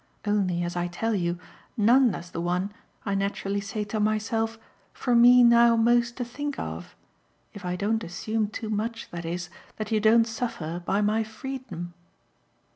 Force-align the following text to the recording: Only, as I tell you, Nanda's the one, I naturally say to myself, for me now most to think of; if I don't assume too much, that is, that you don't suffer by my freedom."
Only, 0.25 0.63
as 0.63 0.75
I 0.75 0.87
tell 0.87 1.13
you, 1.13 1.37
Nanda's 1.77 2.31
the 2.31 2.41
one, 2.41 2.73
I 3.05 3.13
naturally 3.13 3.61
say 3.61 3.83
to 3.83 3.99
myself, 3.99 4.57
for 4.93 5.13
me 5.13 5.43
now 5.43 5.75
most 5.75 6.17
to 6.17 6.25
think 6.25 6.57
of; 6.57 6.95
if 7.53 7.63
I 7.63 7.75
don't 7.75 8.03
assume 8.03 8.47
too 8.47 8.71
much, 8.71 9.11
that 9.11 9.25
is, 9.25 9.51
that 9.77 9.91
you 9.91 9.99
don't 9.99 10.25
suffer 10.25 10.81
by 10.83 11.01
my 11.01 11.23
freedom." 11.23 11.93